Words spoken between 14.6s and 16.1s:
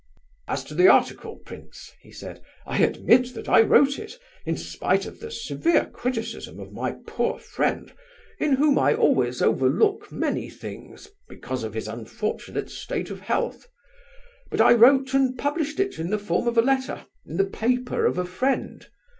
wrote and published it in